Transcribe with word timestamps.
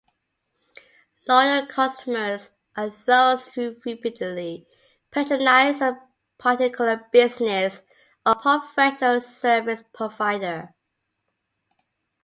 Loyal 1.27 1.67
customers 1.67 2.49
are 2.75 2.89
those 2.89 3.45
who 3.53 3.79
repeatedly 3.85 4.65
patronize 5.11 5.79
a 5.79 5.99
particular 6.39 7.07
business 7.11 7.83
or 8.25 8.33
professional 8.33 9.21
service 9.21 9.83
provider. 9.93 10.73